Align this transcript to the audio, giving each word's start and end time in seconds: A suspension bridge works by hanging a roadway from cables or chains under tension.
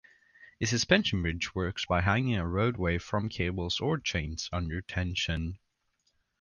A 0.59 0.65
suspension 0.65 1.21
bridge 1.21 1.53
works 1.53 1.85
by 1.85 2.01
hanging 2.01 2.33
a 2.35 2.47
roadway 2.47 2.97
from 2.97 3.29
cables 3.29 3.79
or 3.79 3.99
chains 3.99 4.49
under 4.51 4.81
tension. 4.81 5.59